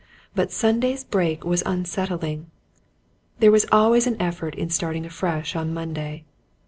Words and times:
But 0.33 0.51
Sunday's 0.51 1.03
break 1.03 1.43
was 1.45 1.61
unsettling: 1.63 2.49
there 3.37 3.51
was 3.51 3.67
always 3.71 4.07
an 4.07 4.19
effort 4.19 4.55
in 4.55 4.71
starting 4.71 5.05
afresh 5.05 5.55
on 5.55 5.75
Monday. 5.75 6.23